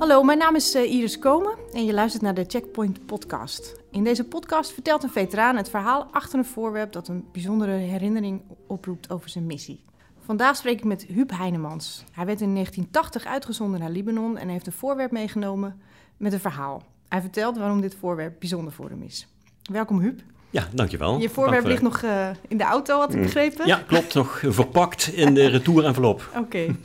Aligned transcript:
Hallo, 0.00 0.22
mijn 0.22 0.38
naam 0.38 0.54
is 0.54 0.74
eh, 0.74 0.92
Iris 0.92 1.18
Komen 1.18 1.54
en 1.72 1.84
je 1.84 1.92
luistert 1.92 2.22
naar 2.22 2.34
de 2.34 2.44
Checkpoint 2.48 3.06
podcast. 3.06 3.74
In 3.90 4.04
deze 4.04 4.24
podcast 4.24 4.72
vertelt 4.72 5.02
een 5.02 5.10
veteraan 5.10 5.56
het 5.56 5.70
verhaal 5.70 6.08
achter 6.10 6.38
een 6.38 6.44
voorwerp 6.44 6.92
dat 6.92 7.08
een 7.08 7.24
bijzondere 7.32 7.72
herinnering 7.72 8.42
oproept 8.66 9.10
over 9.10 9.28
zijn 9.28 9.46
missie. 9.46 9.84
Vandaag 10.24 10.56
spreek 10.56 10.78
ik 10.78 10.84
met 10.84 11.02
Huub 11.02 11.30
Heinemans. 11.30 12.04
Hij 12.12 12.26
werd 12.26 12.40
in 12.40 12.52
1980 12.54 13.26
uitgezonden 13.26 13.80
naar 13.80 13.90
Libanon 13.90 14.36
en 14.38 14.48
heeft 14.48 14.66
een 14.66 14.72
voorwerp 14.72 15.10
meegenomen 15.10 15.80
met 16.16 16.32
een 16.32 16.40
verhaal. 16.40 16.82
Hij 17.08 17.20
vertelt 17.20 17.58
waarom 17.58 17.80
dit 17.80 17.96
voorwerp 18.00 18.36
bijzonder 18.38 18.72
voor 18.72 18.88
hem 18.88 19.02
is. 19.02 19.26
Welkom 19.72 20.00
Huub. 20.00 20.20
Ja, 20.50 20.68
dankjewel. 20.74 21.18
Je 21.18 21.28
voorwerp 21.30 21.64
ligt 21.64 21.82
nog 21.82 22.02
uh, 22.02 22.28
in 22.48 22.56
de 22.56 22.64
auto, 22.64 22.98
had 22.98 23.10
ik 23.10 23.16
Mm. 23.16 23.22
begrepen? 23.22 23.66
Ja, 23.66 23.82
klopt. 23.86 24.14
Nog 24.14 24.42
verpakt 24.46 25.06
in 25.12 25.34
de 25.34 25.46
retourenvelop. 25.46 26.30
Oké. 26.44 26.76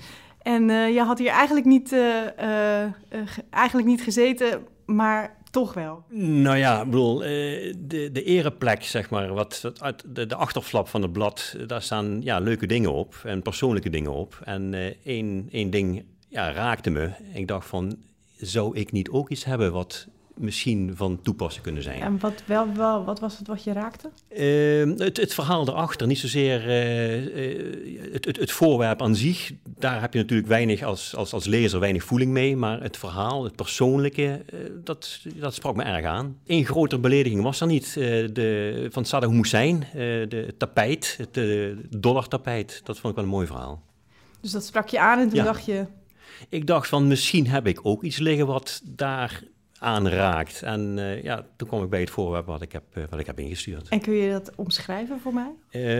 En 0.46 0.70
uh, 0.70 0.93
je 0.93 1.02
had 1.02 1.20
hier 1.20 1.30
eigenlijk 1.30 1.66
niet, 1.66 1.91
uh, 1.91 2.84
eigenlijk 3.49 3.88
niet 3.88 4.02
gezeten, 4.02 4.67
maar 4.86 5.38
toch 5.52 5.73
wel. 5.73 6.03
Nou 6.09 6.58
ja, 6.58 6.80
ik 6.81 6.86
bedoel, 6.86 7.17
de, 7.17 8.09
de 8.12 8.23
ereplek, 8.23 8.84
zeg 8.84 9.09
maar, 9.09 9.34
wat, 9.34 9.72
de, 10.05 10.26
de 10.26 10.36
achterflap 10.36 10.88
van 10.88 11.02
het 11.02 11.12
blad, 11.12 11.55
daar 11.67 11.81
staan 11.81 12.22
ja, 12.22 12.39
leuke 12.39 12.67
dingen 12.67 12.94
op 12.94 13.16
en 13.23 13.41
persoonlijke 13.41 13.89
dingen 13.89 14.12
op. 14.12 14.39
En 14.44 14.94
één, 15.03 15.48
één 15.52 15.70
ding 15.70 16.03
ja, 16.30 16.52
raakte 16.52 16.89
me. 16.89 17.09
Ik 17.34 17.48
dacht 17.48 17.67
van, 17.67 17.98
zou 18.38 18.77
ik 18.77 18.91
niet 18.91 19.09
ook 19.09 19.30
iets 19.30 19.45
hebben 19.45 19.72
wat 19.72 20.08
misschien 20.38 20.94
van 20.95 21.21
toepassing 21.21 21.63
kunnen 21.63 21.84
zijn. 21.84 22.02
En 22.02 22.20
wat, 22.20 22.44
wel, 22.45 22.73
wel, 22.73 23.03
wat 23.03 23.20
was 23.20 23.38
het 23.38 23.48
wat 23.48 23.63
je 23.63 23.73
raakte? 23.73 24.09
Uh, 24.30 24.98
het, 24.98 25.17
het, 25.17 25.34
verhaal 25.34 25.67
erachter, 25.67 26.08
niet 26.08 26.20
zozeer 26.20 26.67
uh, 26.67 27.25
uh, 27.25 28.13
het, 28.13 28.25
het, 28.25 28.38
het, 28.38 28.52
voorwerp 28.52 29.02
aan 29.02 29.16
zich. 29.16 29.52
Daar 29.63 30.02
heb 30.02 30.13
je 30.13 30.20
natuurlijk 30.20 30.48
weinig 30.48 30.84
als, 30.84 31.16
als, 31.16 31.34
als 31.34 31.45
lezer 31.45 31.80
weinig 31.80 32.03
voeling 32.03 32.31
mee. 32.31 32.55
Maar 32.55 32.81
het 32.81 32.98
verhaal, 32.98 33.44
het 33.44 33.55
persoonlijke, 33.55 34.45
dat, 34.83 35.19
dat 35.36 35.53
sprak 35.53 35.75
me 35.75 35.83
erg 35.83 36.05
aan. 36.05 36.38
Eén 36.45 36.66
grotere 36.66 37.02
belediging 37.02 37.42
was 37.42 37.61
er 37.61 37.67
niet. 37.67 37.94
de, 37.94 38.88
van 38.92 39.05
Saddam 39.05 39.31
Hussein, 39.33 39.88
de 39.94 40.53
tapijt, 40.58 41.17
het 41.17 41.39
dollartapijt. 41.89 42.81
Dat 42.83 42.99
vond 42.99 43.09
ik 43.09 43.16
wel 43.16 43.23
een 43.23 43.36
mooi 43.36 43.47
verhaal. 43.47 43.81
Dus 44.42 44.52
dat 44.52 44.66
sprak 44.66 44.88
je 44.88 44.99
aan 44.99 45.20
en 45.20 45.30
toen 45.30 45.38
ja. 45.38 45.44
dacht 45.44 45.66
je... 45.66 45.86
Ik 46.49 46.67
dacht 46.67 46.88
van 46.88 47.08
misschien 47.08 47.47
heb 47.47 47.67
ik 47.67 47.80
ook 47.83 48.03
iets 48.03 48.17
liggen 48.17 48.47
wat 48.47 48.81
daar 48.83 49.44
aanraakt. 49.80 50.62
En 50.62 50.98
uh, 50.98 51.23
ja, 51.23 51.45
toen 51.56 51.68
kwam 51.68 51.84
ik 51.84 51.90
bij 51.90 52.00
het 52.00 52.09
voorwerp 52.09 52.45
wat 52.45 52.62
ik 52.62 52.72
heb, 52.72 52.84
uh, 52.94 53.04
wat 53.09 53.20
ik 53.20 53.26
heb 53.26 53.40
ingestuurd. 53.40 53.90
En 53.90 54.02
kun 54.02 54.14
je 54.14 54.32
dat 54.32 54.52
omschrijven 54.56 55.20
voor 55.20 55.34
mij? 55.34 55.52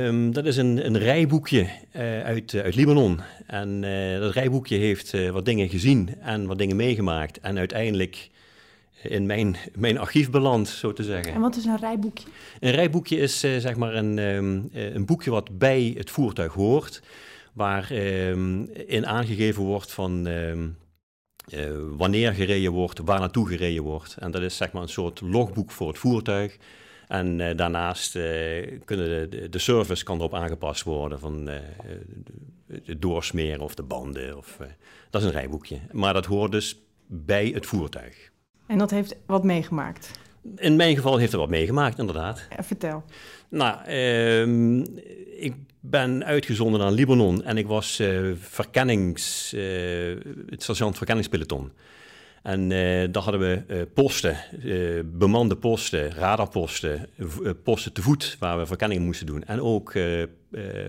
Um, 0.06 0.34
dat 0.34 0.45
is 0.45 0.58
een, 0.58 0.86
een 0.86 0.98
rijboekje 0.98 1.62
uh, 1.95 2.23
uit, 2.23 2.56
uit 2.56 2.76
Libanon. 2.76 3.20
En 3.48 3.82
dat 4.20 4.34
rijboekje 4.34 4.78
heeft 4.78 5.30
wat 5.32 5.45
dingen 5.45 5.70
gezien 5.70 6.16
en 6.20 6.45
wat 6.45 6.58
dingen 6.58 6.76
meegemaakt. 6.76 7.40
En 7.40 7.58
uiteindelijk 7.58 8.30
in 9.02 9.26
mijn, 9.26 9.56
mijn 9.76 9.98
archief 9.98 10.30
beland, 10.30 10.67
zo 10.67 10.94
te 10.94 11.04
zeggen. 11.04 11.34
En 11.34 11.42
wat 11.42 11.56
is 11.56 11.66
een 11.66 11.78
rijboekje? 11.78 12.28
Een 12.60 12.72
rijboekje 12.72 13.17
is 13.17 13.39
zeg 13.39 13.76
maar 13.76 13.95
een, 13.95 14.17
um, 14.17 14.70
een 14.72 15.06
boekje 15.06 15.32
wat 15.32 15.58
bij 15.58 15.94
het 15.98 16.10
voertuig 16.10 16.54
hoort. 16.54 17.02
Waar 17.54 17.92
um, 17.92 18.70
in 18.86 19.08
aangegeven 19.08 19.64
wordt 19.64 19.92
van... 19.92 20.28
Uh, 21.54 21.70
wanneer 21.98 22.34
gereden 22.34 22.72
wordt, 22.72 23.00
waar 23.00 23.20
naartoe 23.20 23.48
gereden 23.48 23.84
wordt. 23.84 24.16
En 24.20 24.32
dat 24.32 24.42
is 24.42 24.58
zeg 24.58 24.72
maar 24.72 24.82
een 24.82 24.90
soort 24.90 25.22
logboek 25.22 25.72
voor 25.72 25.88
het 25.88 25.98
voertuig. 25.98 26.58
En 27.08 27.40
uh, 27.40 27.58
daarnaast 27.58 28.16
uh, 28.16 28.24
kunnen 28.86 29.30
de, 29.30 29.50
de, 29.50 29.60
service 29.60 30.04
kan 30.04 30.18
erop 30.18 30.34
aangepast 30.34 30.84
worden 30.84 31.20
van 31.20 31.50
het 32.86 33.02
doorsmeren 33.02 33.60
of 33.60 33.76
de 33.76 33.84
banden. 33.84 34.38
Of, 34.38 34.58
dat 35.10 35.22
is 35.22 35.28
een 35.28 35.34
rijboekje. 35.34 35.80
Maar 35.92 36.14
dat 36.14 36.26
hoort 36.26 36.52
dus 36.52 36.80
bij 37.08 37.48
het 37.48 37.66
voertuig. 37.66 38.32
En 38.68 38.78
dat 38.78 38.92
heeft 38.92 39.16
wat 39.26 39.44
meegemaakt? 39.44 40.12
In 40.56 40.76
mijn 40.76 40.96
geval 40.96 41.17
heeft 41.17 41.32
het 41.32 41.42
wat 41.42 41.50
meegemaakt, 41.50 42.00
inderdaad. 42.00 42.48
vertel. 42.60 43.04
Nou, 43.50 43.89
uh, 43.89 44.78
ik 45.44 45.55
ben 45.90 46.26
uitgezonden 46.26 46.80
naar 46.80 46.92
Libanon 46.92 47.44
en 47.44 47.58
ik 47.58 47.68
was 47.68 48.00
uh, 48.00 48.32
verkennings, 48.40 49.54
uh, 49.54 49.62
het 50.50 50.64
sergeant 50.64 50.98
verkenningspeloton. 50.98 51.72
En 52.44 52.62
uh, 52.62 53.08
daar 53.12 53.23
hadden 53.23 53.42
we 53.42 53.88
posten, 53.94 54.38
bemande 55.06 55.56
posten, 55.56 56.12
radarposten, 56.12 57.10
posten 57.64 57.94
te 57.94 58.02
voet 58.02 58.36
waar 58.40 58.60
we 58.60 58.66
verkenningen 58.66 59.04
moesten 59.04 59.26
doen. 59.26 59.44
En 59.44 59.62
ook 59.62 59.92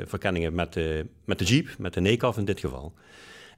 verkenningen 0.05 0.55
met 0.55 0.73
de, 0.73 1.07
met 1.25 1.39
de 1.39 1.45
jeep, 1.45 1.69
met 1.79 1.95
de 1.95 2.01
NECAF 2.01 2.37
in 2.37 2.45
dit 2.45 2.61
geval. 2.61 2.93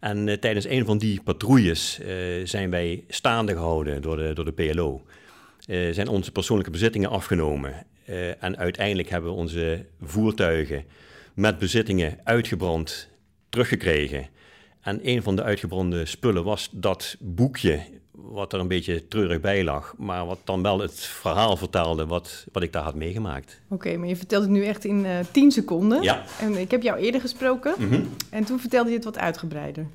En 0.00 0.40
tijdens 0.40 0.66
een 0.66 0.84
van 0.84 0.98
die 0.98 1.20
patrouilles 1.22 2.00
zijn 2.44 2.70
wij 2.70 3.04
staande 3.08 3.52
gehouden 3.52 4.02
door 4.02 4.16
de, 4.16 4.32
door 4.34 4.44
de 4.44 4.52
PLO. 4.52 5.02
zijn 5.92 6.08
onze 6.08 6.32
persoonlijke 6.32 6.72
bezittingen 6.72 7.10
afgenomen. 7.10 7.86
en 8.40 8.56
uiteindelijk 8.56 9.08
hebben 9.08 9.30
we 9.30 9.36
onze 9.36 9.84
voertuigen 10.00 10.84
met 11.38 11.58
bezittingen 11.58 12.18
uitgebrand 12.24 13.08
teruggekregen. 13.48 14.26
En 14.80 15.00
een 15.02 15.22
van 15.22 15.36
de 15.36 15.42
uitgebrande 15.42 16.06
spullen 16.06 16.44
was 16.44 16.68
dat 16.72 17.16
boekje, 17.20 17.82
wat 18.10 18.52
er 18.52 18.60
een 18.60 18.68
beetje 18.68 19.08
treurig 19.08 19.40
bij 19.40 19.64
lag, 19.64 19.94
maar 19.98 20.26
wat 20.26 20.38
dan 20.44 20.62
wel 20.62 20.78
het 20.78 21.00
verhaal 21.00 21.56
vertelde 21.56 22.06
wat, 22.06 22.46
wat 22.52 22.62
ik 22.62 22.72
daar 22.72 22.82
had 22.82 22.94
meegemaakt. 22.94 23.60
Oké, 23.64 23.74
okay, 23.74 23.96
maar 23.96 24.08
je 24.08 24.16
vertelt 24.16 24.42
het 24.42 24.52
nu 24.52 24.64
echt 24.64 24.84
in 24.84 25.04
uh, 25.04 25.18
10 25.30 25.50
seconden. 25.50 26.02
Ja. 26.02 26.24
En 26.40 26.56
ik 26.56 26.70
heb 26.70 26.82
jou 26.82 26.98
eerder 26.98 27.20
gesproken 27.20 27.74
mm 27.78 27.88
-hmm. 27.88 28.08
en 28.30 28.44
toen 28.44 28.60
vertelde 28.60 28.88
je 28.90 28.96
het 28.96 29.04
wat 29.04 29.18
uitgebreider. 29.18 29.86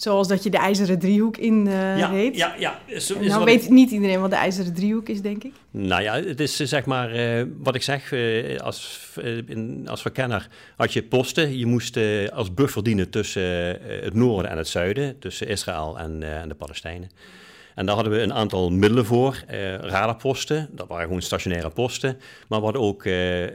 Zoals 0.00 0.28
dat 0.28 0.42
je 0.42 0.50
de 0.50 0.58
ijzeren 0.58 0.98
driehoek 0.98 1.36
in 1.36 1.66
uh, 1.66 1.98
ja, 1.98 2.06
reed. 2.06 2.36
Ja, 2.36 2.54
ja. 2.58 2.80
Is, 2.86 3.10
is 3.10 3.28
nou 3.28 3.44
weet 3.44 3.64
ik... 3.64 3.70
niet 3.70 3.90
iedereen 3.90 4.20
wat 4.20 4.30
de 4.30 4.36
ijzeren 4.36 4.74
driehoek 4.74 5.08
is, 5.08 5.22
denk 5.22 5.44
ik. 5.44 5.52
Nou 5.70 6.02
ja, 6.02 6.14
het 6.14 6.40
is 6.40 6.56
zeg 6.56 6.84
maar, 6.84 7.16
uh, 7.16 7.46
wat 7.58 7.74
ik 7.74 7.82
zeg, 7.82 8.12
uh, 8.12 8.58
als, 8.58 9.08
in, 9.46 9.86
als 9.90 10.02
verkenner 10.02 10.48
had 10.76 10.92
je 10.92 11.02
posten. 11.02 11.58
Je 11.58 11.66
moest 11.66 11.98
als 12.32 12.54
buffer 12.54 12.82
dienen 12.82 13.10
tussen 13.10 13.78
het 14.02 14.14
noorden 14.14 14.50
en 14.50 14.56
het 14.56 14.68
zuiden, 14.68 15.18
tussen 15.18 15.48
Israël 15.48 15.98
en, 15.98 16.22
en 16.22 16.48
de 16.48 16.54
Palestijnen. 16.54 17.10
En 17.74 17.86
daar 17.86 17.94
hadden 17.94 18.12
we 18.12 18.20
een 18.20 18.34
aantal 18.34 18.70
middelen 18.70 19.06
voor. 19.06 19.44
Uh, 19.50 19.74
radarposten, 19.74 20.68
dat 20.72 20.88
waren 20.88 21.04
gewoon 21.04 21.22
stationaire 21.22 21.70
posten. 21.70 22.18
Maar 22.48 22.58
we 22.58 22.64
hadden 22.64 22.82
ook 22.82 23.04
uh, 23.04 23.42
uh, 23.42 23.50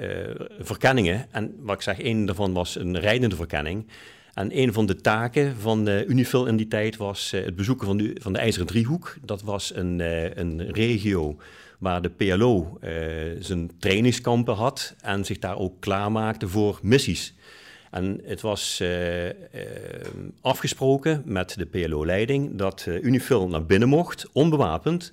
verkenningen. 0.59 1.25
En 1.31 1.55
wat 1.59 1.75
ik 1.75 1.81
zeg, 1.81 1.99
één 1.99 2.25
daarvan 2.25 2.53
was 2.53 2.75
een 2.75 2.99
rijdende 2.99 3.35
verkenning. 3.35 3.85
En 4.35 4.57
een 4.57 4.73
van 4.73 4.85
de 4.85 4.95
taken 4.95 5.55
van 5.55 5.89
uh, 5.89 6.07
Unifil 6.07 6.45
in 6.45 6.55
die 6.55 6.67
tijd 6.67 6.97
was 6.97 7.33
uh, 7.33 7.45
het 7.45 7.55
bezoeken 7.55 7.87
van 7.87 7.97
de, 7.97 8.15
van 8.21 8.33
de 8.33 8.39
IJzeren 8.39 8.67
Driehoek. 8.67 9.17
Dat 9.21 9.41
was 9.41 9.75
een, 9.75 9.99
uh, 9.99 10.35
een 10.35 10.71
regio 10.71 11.37
waar 11.79 12.01
de 12.01 12.09
PLO 12.09 12.79
zijn 13.39 13.71
trainingskampen 13.79 14.55
had 14.55 14.95
en 15.01 15.25
zich 15.25 15.39
daar 15.39 15.57
ook 15.57 15.79
klaarmaakte 15.79 16.47
voor 16.47 16.79
missies. 16.81 17.33
En 17.91 18.21
het 18.23 18.41
was 18.41 18.83
afgesproken 20.41 21.21
met 21.25 21.55
de 21.57 21.65
PLO-leiding 21.65 22.57
dat 22.57 22.85
Unifil 23.01 23.47
naar 23.47 23.65
binnen 23.65 23.89
mocht, 23.89 24.29
onbewapend. 24.31 25.11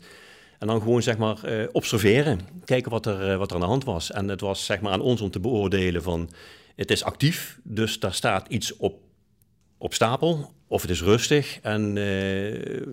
En 0.58 0.66
dan 0.66 0.80
gewoon 0.80 1.02
zeg 1.02 1.18
maar 1.18 1.68
observeren, 1.72 2.40
kijken 2.64 2.90
wat 2.90 3.06
er, 3.06 3.38
wat 3.38 3.48
er 3.48 3.54
aan 3.54 3.62
de 3.62 3.66
hand 3.66 3.84
was. 3.84 4.10
En 4.10 4.28
het 4.28 4.40
was 4.40 4.64
zeg 4.64 4.80
maar 4.80 4.92
aan 4.92 5.00
ons 5.00 5.20
om 5.20 5.30
te 5.30 5.40
beoordelen 5.40 6.02
van 6.02 6.30
het 6.76 6.90
is 6.90 7.04
actief, 7.04 7.58
dus 7.62 8.00
daar 8.00 8.14
staat 8.14 8.48
iets 8.48 8.76
op 8.76 9.00
op 9.82 9.94
stapel, 9.94 10.53
of 10.66 10.82
het 10.82 10.91
is 10.91 11.03
rustig. 11.03 11.59
En 11.62 11.97
uh, 11.97 12.87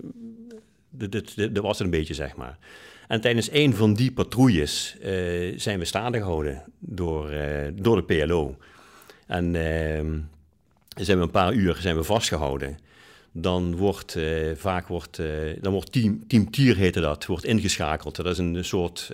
dat 1.51 1.63
was 1.63 1.77
het 1.77 1.79
een 1.79 1.89
beetje, 1.89 2.13
zeg 2.13 2.35
maar. 2.35 2.57
En 3.07 3.21
tijdens 3.21 3.51
een 3.51 3.75
van 3.75 3.93
die 3.93 4.11
patrouilles 4.11 4.95
uh, 5.01 5.59
zijn 5.59 5.79
we 5.79 5.85
staande 5.85 6.17
gehouden 6.17 6.63
door, 6.79 7.33
uh, 7.33 7.67
door 7.73 7.95
de 7.95 8.03
PLO. 8.03 8.57
En 9.27 9.51
zijn 10.95 11.17
we 11.17 11.23
een 11.23 11.31
paar 11.31 11.53
uur 11.53 11.75
zijn 11.75 11.95
we 11.95 12.03
vastgehouden. 12.03 12.77
Dan 13.31 13.75
wordt 13.75 14.17
vaak 14.55 14.87
wordt, 14.87 15.21
dan 15.61 15.71
wordt 15.71 15.91
team, 15.91 16.27
team 16.27 16.51
Tier 16.51 16.75
heette 16.75 16.99
dat, 16.99 17.25
wordt 17.25 17.45
ingeschakeld. 17.45 18.15
Dat 18.15 18.25
is 18.25 18.37
een 18.37 18.65
soort 18.65 19.11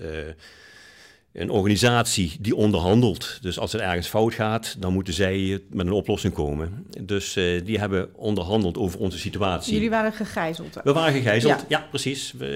een 1.35 1.49
organisatie 1.49 2.37
die 2.39 2.55
onderhandelt. 2.55 3.37
Dus 3.41 3.59
als 3.59 3.73
er 3.73 3.79
ergens 3.79 4.07
fout 4.07 4.33
gaat, 4.33 4.75
dan 4.79 4.93
moeten 4.93 5.13
zij 5.13 5.59
met 5.69 5.85
een 5.85 5.91
oplossing 5.91 6.33
komen. 6.33 6.85
Dus 7.01 7.35
uh, 7.35 7.65
die 7.65 7.79
hebben 7.79 8.09
onderhandeld 8.15 8.77
over 8.77 8.99
onze 8.99 9.17
situatie. 9.17 9.73
Jullie 9.73 9.89
waren 9.89 10.13
gegijzeld? 10.13 10.79
We 10.83 10.93
waren 10.93 11.13
gegijzeld, 11.13 11.59
ja, 11.59 11.65
ja 11.67 11.87
precies. 11.89 12.33
We, 12.37 12.47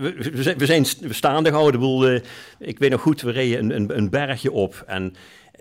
we, 0.00 0.54
we, 0.56 0.66
zijn, 0.66 0.84
staande 1.10 1.48
gehouden. 1.48 1.80
Ik, 1.80 1.86
bedoel, 1.86 2.10
uh, 2.10 2.20
ik 2.58 2.78
weet 2.78 2.90
nog 2.90 3.00
goed, 3.00 3.20
we 3.20 3.30
reden 3.30 3.58
een, 3.58 3.74
een, 3.74 3.96
een 3.96 4.10
bergje 4.10 4.52
op 4.52 4.84
en... 4.86 5.14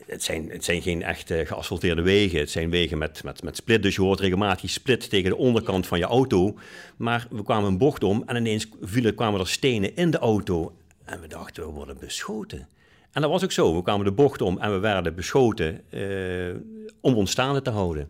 Het 0.07 0.23
zijn, 0.23 0.49
het 0.49 0.63
zijn 0.63 0.81
geen 0.81 1.03
echt 1.03 1.31
uh, 1.31 1.47
geasfalteerde 1.47 2.01
wegen. 2.01 2.39
Het 2.39 2.49
zijn 2.51 2.69
wegen 2.69 2.97
met, 2.97 3.23
met, 3.23 3.43
met 3.43 3.55
split. 3.55 3.83
Dus 3.83 3.95
je 3.95 4.01
hoort 4.01 4.19
regelmatig 4.19 4.69
split 4.69 5.09
tegen 5.09 5.29
de 5.29 5.37
onderkant 5.37 5.87
van 5.87 5.99
je 5.99 6.05
auto. 6.05 6.57
Maar 6.97 7.27
we 7.29 7.43
kwamen 7.43 7.69
een 7.69 7.77
bocht 7.77 8.03
om 8.03 8.23
en 8.25 8.35
ineens 8.35 8.67
vielen, 8.81 9.15
kwamen 9.15 9.39
er 9.39 9.47
stenen 9.47 9.95
in 9.95 10.11
de 10.11 10.17
auto. 10.17 10.73
En 11.07 11.21
we 11.21 11.27
dachten, 11.27 11.65
we 11.65 11.71
worden 11.71 11.97
beschoten. 11.99 12.67
En 13.11 13.21
dat 13.21 13.31
was 13.31 13.43
ook 13.43 13.51
zo. 13.51 13.75
We 13.75 13.83
kwamen 13.83 14.05
de 14.05 14.11
bocht 14.11 14.41
om 14.41 14.59
en 14.59 14.71
we 14.71 14.79
werden 14.79 15.15
beschoten 15.15 15.81
uh, 15.89 16.55
om 17.01 17.15
ons 17.15 17.31
staande 17.31 17.61
te 17.61 17.69
houden. 17.69 18.09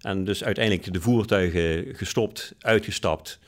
En 0.00 0.24
dus 0.24 0.44
uiteindelijk 0.44 0.92
de 0.92 1.00
voertuigen 1.00 1.94
gestopt, 1.94 2.54
uitgestapt 2.60 3.38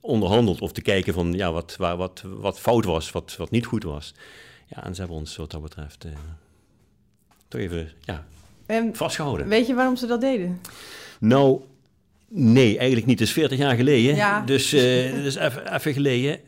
onderhandeld 0.00 0.60
of 0.60 0.72
te 0.72 0.82
kijken 0.82 1.14
van 1.14 1.32
ja, 1.32 1.52
wat, 1.52 1.76
waar, 1.76 1.96
wat, 1.96 2.22
wat 2.26 2.60
fout 2.60 2.84
was, 2.84 3.10
wat, 3.10 3.36
wat 3.36 3.50
niet 3.50 3.66
goed 3.66 3.82
was. 3.82 4.14
Ja, 4.66 4.84
en 4.84 4.94
ze 4.94 5.00
hebben 5.00 5.18
ons 5.18 5.36
wat 5.36 5.50
dat 5.50 5.62
betreft 5.62 6.06
toch 7.48 7.60
even 7.60 7.90
ja, 8.00 8.24
vastgehouden. 8.92 9.48
Weet 9.48 9.66
je 9.66 9.74
waarom 9.74 9.96
ze 9.96 10.06
dat 10.06 10.20
deden? 10.20 10.60
Nou, 11.20 11.60
nee, 12.28 12.76
eigenlijk 12.76 13.06
niet. 13.06 13.18
Het 13.18 13.28
is 13.28 13.34
40 13.34 13.58
jaar 13.58 13.76
geleden. 13.76 14.14
Ja. 14.14 14.40
Dus, 14.40 14.74
uh, 14.74 14.80
dus 15.12 15.34
even, 15.34 15.74
even 15.74 15.92
geleden. 15.92 16.40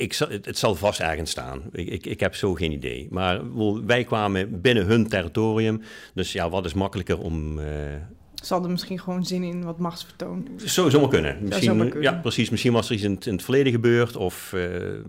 Ik, 0.00 0.14
het, 0.42 0.58
zal 0.58 0.74
vast 0.74 1.00
ergens 1.00 1.30
staan. 1.30 1.62
Ik, 1.72 1.88
ik, 1.88 2.06
ik, 2.06 2.20
heb 2.20 2.34
zo 2.34 2.54
geen 2.54 2.72
idee. 2.72 3.06
Maar 3.10 3.40
wij 3.86 4.04
kwamen 4.04 4.60
binnen 4.60 4.86
hun 4.86 5.08
territorium. 5.08 5.82
Dus 6.14 6.32
ja, 6.32 6.50
wat 6.50 6.64
is 6.64 6.74
makkelijker 6.74 7.18
om... 7.18 7.58
Uh, 7.58 7.64
ze 8.42 8.52
hadden 8.52 8.70
misschien 8.70 9.00
gewoon 9.00 9.24
zin 9.24 9.42
in 9.42 9.64
wat 9.64 9.78
machtsvertoon. 9.78 10.48
Zo 10.56 10.88
zou 10.88 11.02
maar 11.02 11.10
kunnen. 11.10 11.38
Misschien, 11.40 11.78
kunnen. 11.78 12.02
Ja, 12.02 12.12
precies. 12.12 12.50
Misschien 12.50 12.72
was 12.72 12.88
er 12.88 12.94
iets 12.94 13.02
in 13.02 13.14
het, 13.14 13.26
in 13.26 13.32
het 13.32 13.42
verleden 13.42 13.72
gebeurd. 13.72 14.16
Of 14.16 14.52
uh, 14.54 14.64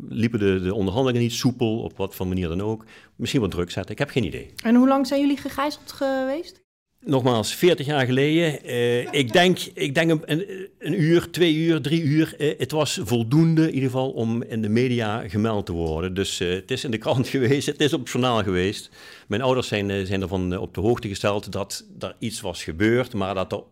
liepen 0.09 0.39
de, 0.39 0.61
de 0.61 0.73
onderhandelingen 0.73 1.21
niet 1.21 1.33
soepel, 1.33 1.81
op 1.81 1.97
wat 1.97 2.15
voor 2.15 2.27
manier 2.27 2.47
dan 2.47 2.61
ook. 2.61 2.85
Misschien 3.15 3.41
wat 3.41 3.51
druk 3.51 3.71
zetten. 3.71 3.91
Ik 3.91 3.99
heb 3.99 4.09
geen 4.09 4.23
idee. 4.23 4.53
En 4.63 4.75
hoe 4.75 4.87
lang 4.87 5.07
zijn 5.07 5.21
jullie 5.21 5.37
gegijzeld 5.37 5.91
geweest? 5.91 6.60
Nogmaals, 7.05 7.55
40 7.55 7.85
jaar 7.85 8.05
geleden. 8.05 8.69
Uh, 8.69 9.13
ik 9.13 9.33
denk, 9.33 9.59
ik 9.59 9.95
denk 9.95 10.11
een, 10.25 10.69
een, 10.79 11.01
uur, 11.01 11.31
twee 11.31 11.55
uur, 11.55 11.81
drie 11.81 12.01
uur. 12.01 12.35
Uh, 12.37 12.53
het 12.57 12.71
was 12.71 12.99
voldoende 13.03 13.61
in 13.67 13.73
ieder 13.73 13.89
geval 13.89 14.11
om 14.11 14.43
in 14.43 14.61
de 14.61 14.69
media 14.69 15.29
gemeld 15.29 15.65
te 15.65 15.71
worden. 15.71 16.13
Dus 16.13 16.41
uh, 16.41 16.53
het 16.53 16.71
is 16.71 16.83
in 16.83 16.91
de 16.91 16.97
krant 16.97 17.27
geweest, 17.37 17.67
het 17.67 17.81
is 17.81 17.93
op 17.93 17.99
het 17.99 18.09
journaal 18.09 18.43
geweest. 18.43 18.89
Mijn 19.27 19.41
ouders 19.41 19.67
zijn, 19.67 20.07
zijn 20.07 20.21
ervan 20.21 20.57
op 20.57 20.73
de 20.73 20.81
hoogte 20.81 21.07
gesteld 21.07 21.51
dat 21.51 21.85
er 21.99 22.15
iets 22.19 22.41
was 22.41 22.63
gebeurd, 22.63 23.13
maar 23.13 23.35
dat 23.35 23.51
er 23.51 23.63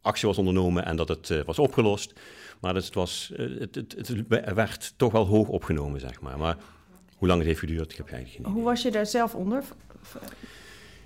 actie 0.00 0.28
was 0.28 0.38
ondernomen 0.38 0.84
en 0.84 0.96
dat 0.96 1.08
het 1.08 1.44
was 1.44 1.58
opgelost. 1.58 2.12
Maar 2.60 2.74
het, 2.74 2.94
was, 2.94 3.32
het, 3.36 3.74
het, 3.74 3.94
het, 3.96 4.54
werd 4.54 4.94
toch 4.96 5.12
wel 5.12 5.26
hoog 5.26 5.48
opgenomen, 5.48 6.00
zeg 6.00 6.20
maar. 6.20 6.38
Maar 6.38 6.56
hoe 7.16 7.28
lang 7.28 7.40
het 7.40 7.48
heeft 7.48 7.60
geduurd, 7.60 7.90
ik 7.90 7.96
heb 7.96 8.08
eigenlijk 8.10 8.46
geen. 8.46 8.54
Hoe 8.54 8.64
was 8.64 8.82
je 8.82 8.90
daar 8.90 9.06
zelf 9.06 9.34
onder? 9.34 9.64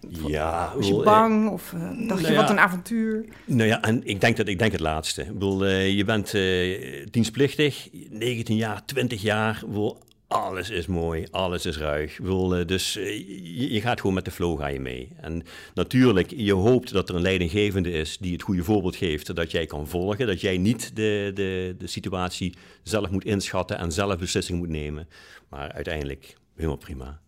Ja, 0.09 0.73
was 0.77 0.89
je 0.89 1.03
bang 1.03 1.51
of 1.51 1.73
uh, 1.73 1.81
dacht 1.81 2.21
nou 2.21 2.33
je 2.33 2.35
wat 2.35 2.51
een 2.51 2.59
avontuur? 2.59 3.25
Nou 3.45 3.69
ja, 3.69 3.83
en 3.83 4.07
ik 4.07 4.21
denk, 4.21 4.37
dat, 4.37 4.49
ik 4.49 4.59
denk 4.59 4.73
het 4.73 4.81
laatste. 4.81 5.23
Ik 5.23 5.33
bedoel, 5.33 5.67
uh, 5.67 5.91
je 5.97 6.05
bent 6.05 6.35
uh, 6.35 7.07
dienstplichtig, 7.11 7.89
19 8.11 8.57
jaar, 8.57 8.85
20 8.85 9.23
jaar. 9.23 9.63
Bedoel, 9.67 9.99
alles 10.27 10.71
is 10.71 10.87
mooi, 10.87 11.27
alles 11.31 11.67
is 11.67 11.79
ruig. 11.79 12.19
Bedoel, 12.21 12.67
dus 12.67 12.93
je, 12.93 13.73
je, 13.73 13.81
gaat 13.81 14.01
gewoon 14.01 14.15
met 14.15 14.25
de 14.25 14.31
flow 14.31 14.59
ga 14.61 14.67
je 14.67 14.81
mee. 14.81 15.13
En 15.21 15.43
natuurlijk, 15.75 16.31
je 16.37 16.53
hoopt 16.53 16.93
dat 16.93 17.09
er 17.09 17.15
een 17.15 17.23
leidinggevende 17.23 17.91
is 17.91 18.19
die 18.19 18.33
het 18.33 18.43
goede 18.43 18.65
voorbeeld 18.65 18.97
geeft, 18.97 19.35
dat 19.35 19.51
jij 19.51 19.67
kan 19.67 19.89
volgen, 19.89 20.27
dat 20.27 20.41
jij 20.41 20.59
niet 20.59 20.97
de, 20.97 21.31
de, 21.35 21.75
de 21.79 21.87
situatie 21.87 22.55
zelf 22.83 23.11
moet 23.11 23.25
inschatten 23.25 23.79
en 23.79 23.93
zelf 23.93 24.19
beslissingen 24.19 24.61
moet 24.61 24.71
nemen. 24.71 25.09
Maar 25.49 25.73
uiteindelijk 25.73 26.37
helemaal 26.55 26.77
prima. 26.77 27.21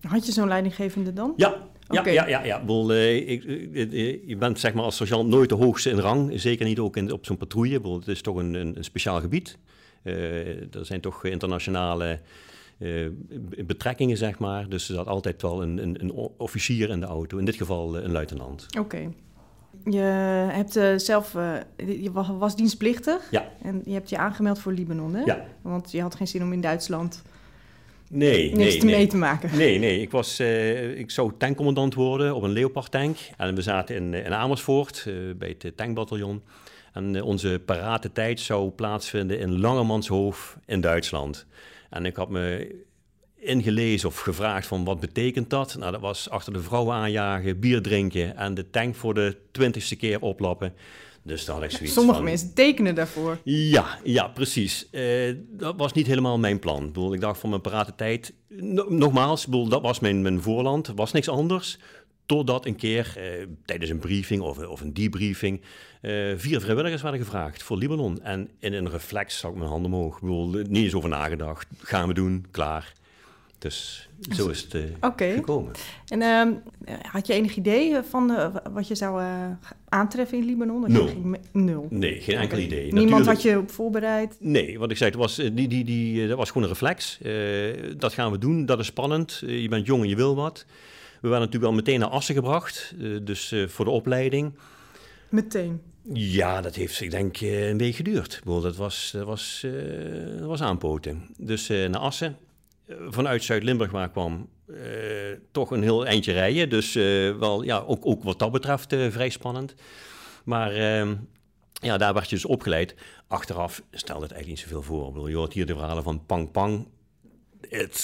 Had 0.00 0.26
je 0.26 0.32
zo'n 0.32 0.48
leidinggevende 0.48 1.12
dan? 1.12 1.32
Ja, 1.36 1.69
ja, 1.90 2.08
ja, 2.08 2.26
ja, 2.26 2.44
ja. 2.44 2.58
Ik, 2.58 3.44
uh, 3.44 4.28
je 4.28 4.36
bent 4.38 4.60
zeg 4.60 4.74
maar 4.74 4.84
als 4.84 4.96
sergeant 4.96 5.28
nooit 5.28 5.48
de 5.48 5.54
hoogste 5.54 5.90
in 5.90 5.98
rang. 5.98 6.40
Zeker 6.40 6.66
niet 6.66 6.78
ook 6.78 6.96
in, 6.96 7.12
op 7.12 7.26
zo'n 7.26 7.36
patrouille. 7.36 7.80
Bedoel, 7.80 7.98
het 7.98 8.08
is 8.08 8.20
toch 8.20 8.36
een, 8.36 8.54
een, 8.54 8.76
een 8.76 8.84
speciaal 8.84 9.20
gebied. 9.20 9.58
Uh, 10.02 10.74
er 10.74 10.86
zijn 10.86 11.00
toch 11.00 11.24
internationale 11.24 12.20
betrekkingen, 13.66 14.16
zeg 14.16 14.38
maar. 14.38 14.68
Dus 14.68 14.88
er 14.88 14.94
zat 14.94 15.06
altijd 15.06 15.42
wel 15.42 15.62
een, 15.62 15.78
een, 15.82 15.96
een, 16.00 16.12
officier 16.36 16.90
in 16.90 17.00
de 17.00 17.06
auto. 17.06 17.38
In 17.38 17.44
dit 17.44 17.56
geval 17.56 17.96
een 17.96 18.12
luitenant. 18.12 18.66
Oké. 18.78 19.12
Je 19.84 19.98
hebt 20.52 21.02
zelf, 21.02 21.32
je 21.76 22.10
was, 22.12 22.28
was, 22.38 22.56
dienstplichtig. 22.56 23.30
Ja. 23.30 23.48
En 23.62 23.82
je 23.84 23.92
hebt 23.92 24.10
je 24.10 24.18
aangemeld 24.18 24.58
voor 24.58 24.72
Libanon, 24.72 25.14
hè? 25.14 25.22
Ja. 25.24 25.44
Want 25.62 25.92
je 25.92 26.00
had 26.00 26.14
geen 26.14 26.28
zin 26.28 26.42
om 26.42 26.52
in 26.52 26.60
Duitsland 26.60 27.22
Nee, 28.12 28.50
niks 28.54 28.56
nee, 28.56 28.78
te 28.78 28.86
mee 28.86 29.06
te 29.06 29.16
maken. 29.16 29.56
Nee, 29.56 29.78
nee. 29.78 30.00
Ik, 30.00 30.10
was, 30.10 30.40
uh, 30.40 30.98
ik 30.98 31.10
zou 31.10 31.32
tankcommandant 31.38 31.94
worden 31.94 32.34
op 32.34 32.42
een 32.42 32.52
Leopard 32.52 32.90
tank. 32.90 33.16
En 33.36 33.54
we 33.54 33.62
zaten 33.62 33.96
in, 33.96 34.14
in 34.14 34.34
Amersfoort 34.34 35.04
uh, 35.08 35.34
bij 35.36 35.56
het 35.58 35.76
tankbataljon. 35.76 36.42
En 36.92 37.14
uh, 37.14 37.24
onze 37.24 37.62
parate 37.64 38.12
tijd 38.12 38.40
zou 38.40 38.70
plaatsvinden 38.70 39.38
in 39.38 39.60
Langemanshoofd 39.60 40.56
in 40.66 40.80
Duitsland. 40.80 41.46
En 41.90 42.04
ik 42.06 42.16
had 42.16 42.28
me 42.30 42.74
ingelezen 43.36 44.08
of 44.08 44.18
gevraagd 44.18 44.66
van 44.66 44.84
wat 44.84 45.00
betekent 45.00 45.50
dat? 45.50 45.76
Nou, 45.78 45.92
dat 45.92 46.00
was 46.00 46.30
achter 46.30 46.52
de 46.52 46.62
vrouwen 46.62 46.94
aanjagen, 46.94 47.60
bier 47.60 47.82
drinken 47.82 48.36
en 48.36 48.54
de 48.54 48.70
tank 48.70 48.94
voor 48.94 49.14
de 49.14 49.36
twintigste 49.52 49.96
keer 49.96 50.20
oplappen. 50.20 50.74
Dus 51.22 51.44
dan 51.44 51.54
had 51.54 51.64
ik 51.64 51.70
zoiets 51.70 51.94
Sommige 51.94 52.22
mensen 52.22 52.54
tekenen 52.54 52.94
daarvoor. 52.94 53.38
Ja, 53.44 53.98
ja 54.04 54.28
precies. 54.28 54.88
Uh, 54.92 55.36
dat 55.48 55.74
was 55.76 55.92
niet 55.92 56.06
helemaal 56.06 56.38
mijn 56.38 56.58
plan. 56.58 56.80
Ik, 56.80 56.92
bedoel, 56.92 57.14
ik 57.14 57.20
dacht 57.20 57.40
van 57.40 57.50
mijn 57.50 57.60
parate 57.60 57.94
tijd... 57.94 58.32
nogmaals, 58.88 59.44
bedoel, 59.44 59.68
dat 59.68 59.82
was 59.82 60.00
mijn, 60.00 60.22
mijn 60.22 60.42
voorland. 60.42 60.86
Het 60.86 60.96
was 60.96 61.12
niks 61.12 61.28
anders. 61.28 61.78
Totdat 62.26 62.66
een 62.66 62.76
keer 62.76 63.14
uh, 63.16 63.46
tijdens 63.64 63.90
een 63.90 63.98
briefing 63.98 64.42
of, 64.42 64.66
of 64.66 64.80
een 64.80 64.94
debriefing... 64.94 65.60
Uh, 66.02 66.32
vier 66.36 66.60
vrijwilligers 66.60 67.02
werden 67.02 67.20
gevraagd 67.20 67.62
voor 67.62 67.76
Libanon. 67.76 68.22
En 68.22 68.50
in 68.58 68.72
een 68.72 68.90
reflex 68.90 69.38
zag 69.38 69.50
ik 69.50 69.56
mijn 69.56 69.70
handen 69.70 69.92
omhoog. 69.92 70.14
Ik 70.14 70.20
bedoel, 70.20 70.46
niet 70.46 70.84
eens 70.84 70.94
over 70.94 71.08
nagedacht. 71.08 71.66
Gaan 71.78 72.08
we 72.08 72.14
doen, 72.14 72.46
klaar. 72.50 72.92
Dus 73.60 74.08
zo 74.34 74.48
is 74.48 74.60
het 74.60 74.74
uh, 74.74 75.34
gekomen. 75.34 75.72
En 76.06 76.20
uh, 76.20 76.94
had 77.02 77.26
je 77.26 77.32
enig 77.32 77.56
idee 77.56 78.02
van 78.02 78.30
uh, 78.30 78.54
wat 78.72 78.88
je 78.88 78.94
zou 78.94 79.22
uh, 79.22 79.46
aantreffen 79.88 80.38
in 80.38 80.44
Libanon? 80.44 80.92
Nul. 80.92 81.36
Nul. 81.52 81.86
Nee, 81.90 82.20
geen 82.20 82.36
enkel 82.36 82.58
idee. 82.58 82.82
Niemand 82.82 83.10
Natuurlijk, 83.10 83.26
had 83.26 83.42
je 83.42 83.58
op 83.58 83.70
voorbereid? 83.70 84.36
Nee, 84.38 84.78
wat 84.78 84.90
ik 84.90 84.96
zei, 84.96 85.10
het 85.10 85.18
was, 85.18 85.34
die, 85.36 85.68
die, 85.68 85.84
die, 85.84 86.28
dat 86.28 86.36
was 86.36 86.48
gewoon 86.48 86.62
een 86.62 86.68
reflex. 86.68 87.18
dat 87.96 88.12
gaan 88.12 88.30
we 88.30 88.38
doen, 88.38 88.66
dat 88.66 88.78
is 88.78 88.86
spannend. 88.86 89.42
je 89.46 89.68
bent 89.68 89.86
jong 89.86 90.02
en 90.02 90.08
je 90.08 90.16
wil 90.16 90.34
wat. 90.34 90.64
We 91.20 91.28
werden 91.28 91.46
natuurlijk 91.46 91.72
wel 91.72 91.82
meteen 91.82 92.00
naar 92.00 92.08
Assen 92.08 92.34
gebracht, 92.34 92.94
dus 93.22 93.54
voor 93.66 93.84
de 93.84 93.90
opleiding. 93.90 94.52
Meteen? 95.28 95.80
Ja, 96.12 96.60
dat 96.60 96.74
heeft, 96.74 97.00
ik 97.00 97.10
denk, 97.10 97.40
een 97.40 97.78
week 97.78 97.94
geduurd. 97.94 98.40
Dat 98.44 98.76
was, 98.76 99.10
dat 99.12 99.26
was, 99.26 99.66
dat 100.38 100.48
was 100.48 100.62
aanpoten. 100.62 101.26
Dus 101.38 101.68
naar 101.68 101.98
Assen 101.98 102.36
vanuit 103.08 103.44
Zuid-Limburg 103.44 103.90
waar 103.90 104.10
kwam, 104.10 104.48
uh, 104.66 104.76
toch 105.52 105.70
een 105.70 105.82
heel 105.82 106.06
eindje 106.06 106.32
rijden. 106.32 106.68
Dus 106.68 106.96
uh, 106.96 107.36
wel, 107.36 107.62
ja, 107.62 107.78
ook, 107.78 108.06
ook 108.06 108.22
wat 108.22 108.38
dat 108.38 108.52
betreft 108.52 108.92
uh, 108.92 109.10
vrij 109.10 109.28
spannend. 109.28 109.74
Maar 110.44 110.72
ehm, 110.72 111.14
ja, 111.72 111.98
daar 111.98 112.14
werd 112.14 112.28
je 112.28 112.34
dus 112.34 112.44
opgeleid. 112.44 112.94
Achteraf 113.28 113.82
stelde 113.90 114.22
het 114.22 114.32
eigenlijk 114.32 114.62
niet 114.62 114.70
zoveel 114.70 114.82
voor. 114.82 115.06
Ik 115.06 115.12
bedoel, 115.12 115.28
je 115.28 115.36
hoort 115.36 115.52
hier 115.52 115.66
de 115.66 115.74
verhalen 115.74 116.02
van 116.02 116.26
pang 116.26 116.50
pang. 116.50 116.86
Het 117.68 117.96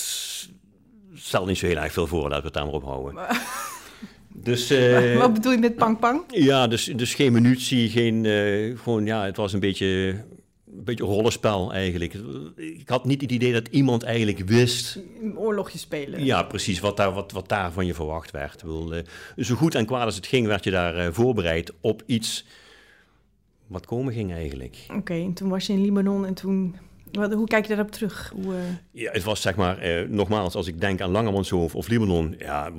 stelt 1.14 1.46
niet 1.46 1.58
zo 1.58 1.66
heel 1.66 1.76
erg 1.76 1.92
veel 1.92 2.06
voor, 2.06 2.22
laten 2.22 2.38
we 2.38 2.44
het 2.44 2.54
daar 2.54 2.64
maar 2.64 2.74
op 2.74 2.84
houden. 2.92 3.26
Dus, 4.28 4.68
Wat 5.18 5.32
bedoel 5.32 5.52
je 5.52 5.58
met 5.58 5.76
pang 5.76 5.98
pang? 5.98 6.24
Ja, 6.28 6.66
dus, 6.66 6.84
dus 6.84 7.14
geen 7.14 7.32
munitie, 7.32 7.88
geen, 7.88 8.24
gewoon, 8.78 9.06
ja, 9.06 9.24
het 9.24 9.36
was 9.36 9.52
een 9.52 9.60
beetje 9.60 10.24
beetje 10.86 11.04
rollenspel 11.04 11.72
eigenlijk. 11.72 12.14
Ik 12.56 12.88
had 12.88 13.04
niet 13.04 13.20
het 13.20 13.32
idee 13.32 13.52
dat 13.52 13.68
iemand 13.68 14.02
eigenlijk 14.02 14.38
wist... 14.38 14.98
Een 15.22 15.38
oorlogje 15.38 15.78
spelen. 15.78 16.24
Ja, 16.24 16.42
precies, 16.42 16.80
wat 16.80 16.96
daar, 16.96 17.12
wat, 17.12 17.32
wat 17.32 17.48
daar 17.48 17.72
van 17.72 17.86
je 17.86 17.94
verwacht 17.94 18.30
werd. 18.30 18.62
Uh, 18.66 18.98
zo 19.36 19.54
goed 19.54 19.74
en 19.74 19.86
kwaad 19.86 20.04
als 20.04 20.16
het 20.16 20.26
ging, 20.26 20.46
werd 20.46 20.64
je 20.64 20.70
daar 20.70 20.96
uh, 20.96 21.12
voorbereid 21.12 21.72
op 21.80 22.02
iets 22.06 22.44
wat 23.66 23.86
komen 23.86 24.12
ging 24.12 24.32
eigenlijk. 24.32 24.76
Oké, 24.88 24.98
okay, 24.98 25.22
en 25.22 25.32
toen 25.32 25.48
was 25.48 25.66
je 25.66 25.72
in 25.72 25.82
Libanon 25.82 26.26
en 26.26 26.34
toen... 26.34 26.76
Wat, 27.12 27.32
hoe 27.32 27.46
kijk 27.46 27.66
je 27.66 27.74
daarop 27.74 27.92
terug? 27.92 28.32
Hoe, 28.34 28.54
uh... 28.54 28.60
Ja, 28.90 29.12
het 29.12 29.24
was 29.24 29.40
zeg 29.40 29.56
maar, 29.56 30.06
nogmaals, 30.08 30.54
als 30.54 30.66
ik 30.66 30.80
denk 30.80 31.00
aan 31.00 31.10
Langermanshoofd 31.10 31.74
of 31.74 31.88
Libanon, 31.88 32.34
ja, 32.38 32.72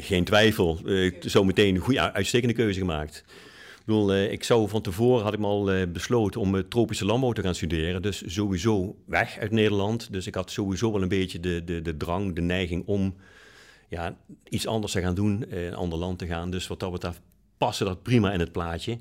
geen 0.00 0.24
twijfel. 0.24 0.78
zo 1.20 1.44
meteen 1.44 1.74
een 1.74 1.80
goede, 1.80 2.12
uitstekende 2.12 2.54
keuze 2.54 2.78
gemaakt. 2.78 3.24
Ik 3.80 3.86
bedoel, 3.86 4.14
uh, 4.14 4.32
ik 4.32 4.44
zou 4.44 4.68
van 4.68 4.82
tevoren 4.82 5.24
had 5.24 5.32
ik 5.32 5.40
al 5.40 5.74
uh, 5.74 5.86
besloten 5.86 6.40
om 6.40 6.54
uh, 6.54 6.62
tropische 6.62 7.04
landbouw 7.04 7.32
te 7.32 7.42
gaan 7.42 7.54
studeren. 7.54 8.02
Dus 8.02 8.22
sowieso 8.26 8.96
weg 9.04 9.38
uit 9.38 9.50
Nederland. 9.50 10.12
Dus 10.12 10.26
ik 10.26 10.34
had 10.34 10.50
sowieso 10.50 10.92
wel 10.92 11.02
een 11.02 11.08
beetje 11.08 11.40
de, 11.40 11.64
de, 11.64 11.82
de 11.82 11.96
drang, 11.96 12.34
de 12.34 12.40
neiging 12.40 12.86
om 12.86 13.14
ja, 13.88 14.16
iets 14.48 14.66
anders 14.66 14.92
te 14.92 15.00
gaan 15.00 15.14
doen, 15.14 15.44
een 15.48 15.74
ander 15.74 15.98
land 15.98 16.18
te 16.18 16.26
gaan. 16.26 16.50
Dus 16.50 16.66
wat 16.66 16.80
dat 16.80 16.92
betreft 16.92 17.20
paste 17.58 17.84
dat 17.84 18.02
prima 18.02 18.32
in 18.32 18.40
het 18.40 18.52
plaatje. 18.52 18.98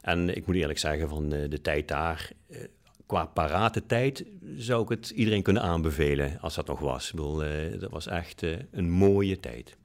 En 0.00 0.36
ik 0.36 0.46
moet 0.46 0.56
eerlijk 0.56 0.78
zeggen, 0.78 1.08
van 1.08 1.28
de 1.28 1.60
tijd 1.62 1.88
daar, 1.88 2.30
qua 3.06 3.26
parate 3.26 3.86
tijd, 3.86 4.24
zou 4.56 4.82
ik 4.82 4.88
het 4.88 5.10
iedereen 5.10 5.42
kunnen 5.42 5.62
aanbevelen 5.62 6.38
als 6.40 6.54
dat 6.54 6.66
nog 6.66 6.80
was. 6.80 7.08
Ik 7.08 7.14
bedoel, 7.14 7.42
dat 7.78 7.90
was 7.90 8.06
echt 8.06 8.42
een 8.70 8.90
mooie 8.90 9.40
tijd. 9.40 9.76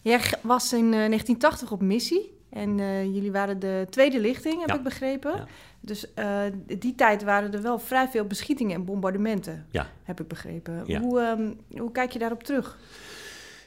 Jij 0.00 0.20
was 0.42 0.72
in 0.72 0.90
1980 0.90 1.72
op 1.72 1.82
missie. 1.82 2.40
En 2.52 2.78
uh, 2.78 3.04
jullie 3.04 3.32
waren 3.32 3.58
de 3.58 3.86
tweede 3.90 4.20
lichting, 4.20 4.66
heb 4.66 4.76
ik 4.76 4.82
begrepen. 4.82 5.36
Ja. 5.36 5.46
Dus 5.80 6.06
uh, 6.18 6.40
die 6.78 6.94
tijd 6.94 7.22
waren 7.22 7.52
er 7.52 7.62
wel 7.62 7.78
vrij 7.78 8.08
veel 8.08 8.24
beschietingen 8.24 8.74
en 8.74 8.84
bombardementen, 8.84 9.66
ja. 9.70 9.86
heb 10.02 10.20
ik 10.20 10.28
begrepen. 10.28 11.00
Hoe, 11.00 11.20
um, 11.20 11.60
hoe 11.78 11.92
kijk 11.92 12.10
je 12.10 12.18
daarop 12.18 12.42
terug? 12.42 12.78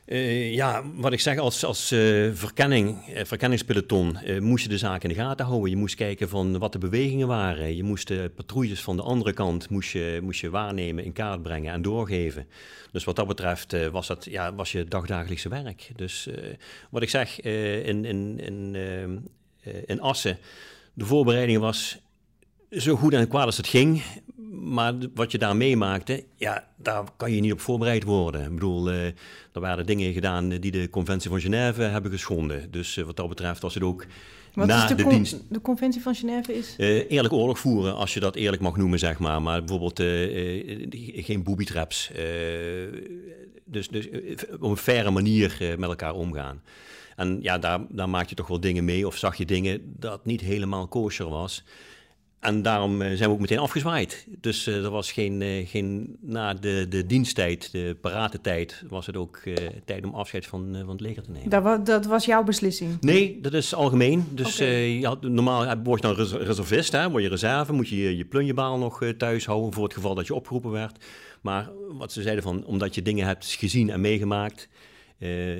Uh, 0.08 0.54
ja, 0.54 0.84
wat 0.96 1.14
ik 1.14 1.20
zeg, 1.20 1.38
als, 1.38 1.64
als 1.64 1.92
uh, 1.92 2.30
verkenning, 2.34 3.10
uh, 3.10 3.24
verkenningspeloton 3.24 4.18
moest 4.40 4.64
je 4.64 4.70
de 4.70 4.78
zaak 4.78 5.04
in 5.04 5.10
de 5.10 5.16
gaten 5.16 5.46
houden. 5.46 5.70
Je 5.70 5.76
moest 5.76 5.96
kijken 5.96 6.30
van 6.30 6.58
wat 6.58 6.72
de 6.72 6.78
bewegingen 6.78 7.28
waren. 7.28 7.76
Je 7.76 7.84
moest 7.84 8.08
de 8.08 8.32
patrouilles 8.36 8.82
van 8.82 8.96
de 8.96 9.02
andere 9.02 9.34
kant 9.34 9.70
moest 9.70 9.92
je, 9.92 10.20
moest 10.24 10.42
je 10.42 10.50
waarnemen, 10.50 11.04
in 11.04 11.14
kaart 11.14 11.42
brengen 11.42 11.74
en 11.74 11.82
doorgeven. 11.82 12.48
Dus 12.92 13.04
wat 13.04 13.16
dat 13.16 13.28
betreft 13.28 13.90
was 13.92 14.08
dat 14.08 14.26
ja, 14.26 14.56
was 14.56 14.72
je 14.72 14.84
dagdagelijkse 14.84 15.50
werk. 15.50 15.92
Dus 15.96 16.30
wat 16.90 17.02
ik 17.02 17.10
zeg, 17.10 17.42
in, 17.42 18.06
in, 18.06 18.40
in, 18.40 18.76
in 19.86 20.02
Assen, 20.02 20.38
de 20.94 21.06
voorbereiding 21.06 21.60
was 21.60 21.98
zo 22.70 22.96
goed 22.96 23.14
en 23.14 23.28
kwaad 23.28 23.46
als 23.46 23.58
het 23.58 23.68
ging. 23.68 24.04
Maar 24.62 24.94
wat 25.14 25.32
je 25.32 25.38
daar 25.38 25.56
meemaakte, 25.56 26.24
ja, 26.36 26.68
daar 26.76 27.04
kan 27.18 27.32
je 27.32 27.42
niet 27.42 27.52
op 27.52 27.60
voorbereid 27.60 28.04
worden. 28.04 28.44
Ik 28.44 28.54
bedoel, 28.54 28.92
uh, 28.92 29.06
er 29.06 29.16
waren 29.52 29.86
dingen 29.86 30.14
gedaan 30.14 30.50
die 30.50 30.72
de 30.72 30.90
conventie 30.90 31.30
van 31.30 31.40
Genève 31.40 31.82
hebben 31.82 32.12
geschonden. 32.12 32.72
Dus 32.72 32.96
wat 32.96 33.16
dat 33.16 33.30
betreft 33.30 33.62
was 33.62 33.74
het 33.74 33.84
ook 33.84 34.06
wat 34.54 34.68
na 34.68 34.84
is 34.84 34.88
de, 34.88 34.96
de, 34.96 35.10
dienst... 35.10 35.42
De 35.50 35.62
conventie 35.62 36.02
van 36.02 36.16
Genève 36.16 36.58
is? 36.58 36.76
Uh, 36.78 37.12
eerlijk 37.12 37.34
oorlog 37.34 37.60
voeren, 37.60 37.96
als 37.96 38.14
je 38.14 38.20
dat 38.20 38.36
eerlijk 38.36 38.62
mag 38.62 38.78
noemen, 38.78 39.00
zeg 39.00 39.20
maar. 39.20 39.42
Maar 39.42 39.60
bijvoorbeeld 39.60 40.00
geen 41.26 41.44
booby 41.44 41.66
traps. 41.66 42.12
dus 43.66 43.88
dus 43.88 44.08
op 44.60 44.70
een 44.70 44.78
faire 44.78 45.12
manier 45.12 45.76
met 45.78 45.90
elkaar 45.90 46.14
omgaan. 46.14 46.62
En 47.16 47.40
ja, 47.42 47.58
daar, 47.58 47.80
daar 47.90 48.10
maak 48.10 48.30
je 48.30 48.36
toch 48.36 48.48
wel 48.48 48.60
dingen 48.60 48.86
mee. 48.86 49.08
Of 49.08 49.18
zag 49.18 49.36
je 49.36 49.46
dingen 49.46 49.94
dat 50.00 50.26
niet 50.26 50.42
helemaal 50.42 50.88
kosher 50.88 51.30
was. 51.30 51.64
En 52.46 52.62
daarom 52.62 53.02
eh, 53.02 53.08
zijn 53.08 53.30
we 53.30 53.36
ook 53.36 53.40
meteen 53.40 53.58
afgezwaaid. 53.58 54.28
Dus 54.40 54.68
uh, 54.68 54.84
er 54.84 54.90
was 54.90 55.12
geen, 55.12 55.42
uh, 55.42 55.68
geen 55.68 56.18
na 56.22 56.54
de, 56.54 56.86
de 56.90 57.06
diensttijd, 57.06 57.72
de 57.72 57.98
paratentijd, 58.02 58.84
was 58.90 59.06
het 59.06 59.18
ook 59.18 59.42
tijd 59.86 60.06
om 60.06 60.14
afscheid 60.14 60.46
van, 60.46 60.76
van 60.80 60.90
het 60.90 61.02
leger 61.02 61.24
te 61.24 61.32
nemen. 61.32 61.50
Dat, 61.50 61.64
was, 61.64 61.80
dat 61.84 62.06
was 62.06 62.26
jouw 62.26 62.44
beslissing? 62.44 63.02
Nee, 63.02 63.42
dat 63.42 63.54
is 63.54 63.74
algemeen. 63.74 64.28
Dus 64.32 64.56
okay. 64.56 64.90
je 65.00 65.06
had, 65.06 65.22
normaal 65.22 65.76
word 65.84 66.02
je 66.02 66.08
dan 66.08 66.26
reservist, 66.38 66.92
hè, 66.92 67.10
word 67.10 67.24
je 67.24 67.30
reserve, 67.30 67.74
moet 67.74 67.90
je 67.90 67.98
je, 67.98 68.18
je 68.18 68.26
plunjebaal 68.26 68.78
nog 68.78 69.02
thuis 69.18 69.46
houden 69.46 69.74
voor 69.74 69.84
het 69.84 69.94
geval 69.94 70.16
dat 70.16 70.28
je 70.28 70.34
opgeroepen 70.34 70.72
werd. 70.72 71.06
Maar 71.42 71.70
wat 71.98 72.12
ze 72.12 72.22
zeiden 72.22 72.44
van, 72.44 72.66
omdat 72.66 72.96
je 72.96 73.02
dingen 73.02 73.28
hebt 73.28 73.46
gezien 73.46 73.90
en 73.90 74.02
meegemaakt, 74.02 74.70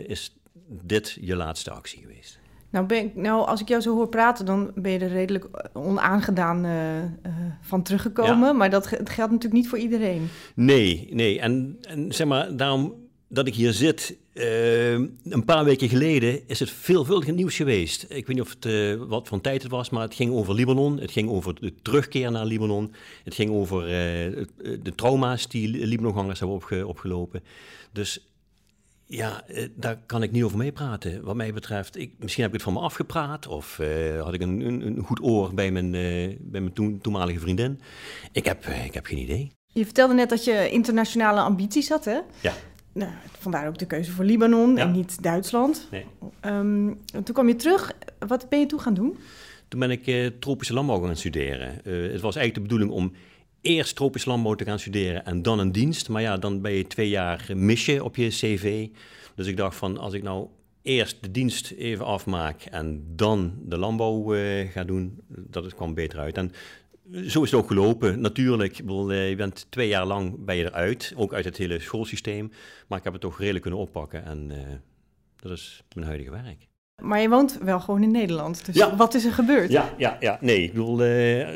is 0.08 0.36
dit 0.68 1.18
je 1.22 1.36
laatste 1.36 1.72
actie 1.72 2.00
geweest. 2.00 2.40
Nou, 2.76 2.88
ben 2.88 3.04
ik, 3.04 3.16
nou, 3.16 3.48
als 3.48 3.62
ik 3.62 3.68
jou 3.68 3.82
zo 3.82 3.96
hoor 3.96 4.08
praten, 4.08 4.46
dan 4.46 4.72
ben 4.76 4.92
je 4.92 5.00
er 5.00 5.10
redelijk 5.10 5.48
onaangedaan 5.74 6.66
uh, 6.66 6.98
uh, 6.98 7.08
van 7.62 7.84
teruggekomen. 7.84 8.58
Maar 8.58 8.70
dat 8.70 8.88
geldt 8.88 9.18
natuurlijk 9.18 9.54
niet 9.54 9.68
voor 9.68 9.78
iedereen. 9.78 10.28
Nee, 10.56 11.08
nee. 11.12 11.40
En, 11.40 11.78
en 11.82 12.12
zeg 12.14 12.28
maar, 12.28 12.56
daarom 12.56 12.94
dat 13.28 13.48
ik 13.48 13.56
hier 13.56 13.74
zit, 13.74 14.18
uh, 14.34 14.92
een 14.92 15.44
paar 15.46 15.64
weken 15.64 15.90
geleden 15.90 16.48
is 16.48 16.60
het 16.60 16.70
veelvuldig 16.70 17.32
nieuws 17.32 17.56
geweest. 17.56 18.04
Ik 18.04 18.28
weet 18.28 18.36
niet 18.36 18.42
of 18.42 18.56
het, 18.60 18.98
wat 19.08 19.28
van 19.28 19.42
tijd 19.42 19.64
het 19.64 19.72
was, 19.72 19.90
maar 19.90 20.02
het 20.02 20.16
ging 20.16 20.34
over 20.34 20.54
Libanon. 20.54 21.00
Het 21.00 21.12
ging 21.12 21.30
over 21.30 21.56
de 21.62 21.74
terugkeer 21.82 22.32
naar 22.32 22.46
Libanon. 22.46 22.94
Het 23.24 23.36
ging 23.36 23.52
over 23.52 23.86
de 24.84 24.96
trauma's 24.96 25.48
die 25.48 25.86
Libanongangers 25.88 26.40
hebben 26.40 26.58
opge 26.58 26.88
opgelopen. 26.88 27.44
Dus 27.92 28.35
ja, 29.08 29.48
eh, 29.48 29.68
daar 29.76 29.98
kan 30.06 30.24
ik 30.24 30.32
niet 30.32 30.44
over 30.44 30.58
meepraten. 30.58 31.24
Wat 31.24 31.36
mij 31.36 31.54
betreft, 31.54 31.98
ik, 31.98 32.14
misschien 32.20 32.44
heb 32.44 32.54
ik 32.54 32.60
het 32.60 32.72
van 32.72 32.82
me 32.82 32.88
afgepraat. 32.88 33.48
Of 33.48 33.80
uh, 33.82 34.22
had 34.22 34.34
ik 34.34 34.42
een, 34.42 34.62
een, 34.62 34.88
een, 34.88 35.04
goed 35.04 35.24
oor 35.24 35.54
bij 35.54 35.72
mijn, 35.72 35.94
uh, 35.94 36.36
bij 36.40 36.62
mijn 36.62 36.74
toen, 36.74 37.00
toenmalige 37.02 37.40
vriendin. 37.40 37.80
Ik 38.32 38.46
heb, 38.46 38.66
ik 38.66 38.94
heb 38.94 39.06
geen 39.06 39.18
idee. 39.18 39.52
Je 39.68 39.86
vertelde 39.86 40.14
net 40.14 40.30
dat 40.30 40.44
je 40.44 40.70
internationale 40.70 41.42
ambities 41.42 41.90
had, 41.90 42.06
hè? 42.06 42.20
Ja. 42.42 42.54
Nou, 42.94 43.12
vandaar 43.40 43.68
ook 43.68 43.78
de 43.78 43.86
keuze 43.86 44.12
voor 44.12 44.26
Libanon 44.26 44.78
en 44.78 44.92
niet 44.92 45.24
Duitsland. 45.24 45.88
Nee. 45.92 46.06
Um, 46.46 47.00
toen 47.12 47.34
kwam 47.34 47.48
je 47.48 47.56
terug. 47.56 47.92
Wat 48.20 48.50
ben 48.50 48.60
je 48.60 48.66
toen 48.66 48.80
gaan 48.80 48.94
doen? 48.94 49.18
Toen 49.68 49.80
ben 49.80 49.92
ik 49.92 50.34
tropische 50.40 50.74
landbouw 50.74 51.02
gaan 51.02 51.16
studeren. 51.16 51.68
het 51.84 52.22
was 52.22 52.36
eigenlijk 52.36 52.54
de 52.54 52.62
bedoeling 52.62 52.92
om 52.92 53.12
eerst 53.66 53.96
tropisch 53.96 54.26
landbouw 54.26 54.56
te 54.56 54.64
gaan 54.64 54.80
studeren 54.80 55.26
en 55.26 55.42
dan 55.42 55.60
een 55.60 55.72
dienst. 55.72 56.10
Maar 56.10 56.22
ja, 56.22 56.38
dan 56.38 56.62
ben 56.62 56.72
je 56.72 56.88
twee 56.88 57.10
jaar 57.10 57.48
misje 57.56 58.04
op 58.04 58.16
je 58.16 58.28
cv. 58.28 58.88
Dus 59.36 59.48
ik 59.48 59.58
dacht 59.58 59.76
van, 59.76 59.98
als 59.98 60.14
ik 60.14 60.24
nou 60.24 60.48
eerst 60.82 61.18
de 61.22 61.32
dienst 61.32 61.72
even 61.72 62.06
afmaak 62.06 62.62
en 62.62 63.04
dan 63.08 63.54
de 63.62 63.78
landbouw 63.78 64.36
uh, 64.36 64.72
ga 64.72 64.84
doen, 64.84 65.20
dat 65.28 65.76
kwam 65.76 65.94
beter 65.94 66.20
uit. 66.20 66.38
En 66.38 66.52
zo 67.12 67.44
is 67.44 67.52
het 67.52 67.60
ook 67.60 67.68
gelopen. 67.68 68.22
Natuurlijk, 68.22 68.76
je 68.76 69.34
bent 69.38 69.66
twee 69.70 69.88
jaar 69.88 70.06
lang 70.06 70.46
ben 70.46 70.56
je 70.56 70.64
eruit, 70.64 71.14
ook 71.16 71.34
uit 71.34 71.46
het 71.46 71.58
hele 71.58 71.80
schoolsysteem. 71.80 72.52
Maar 72.88 72.98
ik 72.98 73.04
heb 73.04 73.14
het 73.14 73.22
toch 73.22 73.40
redelijk 73.40 73.62
kunnen 73.62 73.80
oppakken 73.80 74.26
en 74.26 74.50
uh, 74.52 74.58
dat 75.36 75.52
is 75.52 75.84
mijn 75.94 76.08
huidige 76.08 76.32
werk. 76.32 76.68
Maar 77.02 77.22
je 77.22 77.30
woont 77.30 77.58
wel 77.62 77.80
gewoon 77.80 78.04
in 78.04 78.12
Nederland, 78.12 78.66
dus 78.66 78.76
ja. 78.76 78.96
wat 78.96 79.14
is 79.14 79.26
er 79.26 79.34
gebeurd? 79.34 79.72
Ja, 79.72 79.94
ja, 79.98 80.18
ja. 80.20 80.38
nee, 80.42 80.64
ik 80.64 80.72
bedoel, 80.72 81.06
uh, 81.06 81.48